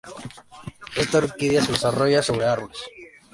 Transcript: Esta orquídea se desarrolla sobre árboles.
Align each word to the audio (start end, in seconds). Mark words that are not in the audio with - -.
Esta 0.95 1.19
orquídea 1.19 1.61
se 1.63 1.73
desarrolla 1.73 2.23
sobre 2.23 2.47
árboles. 2.47 2.79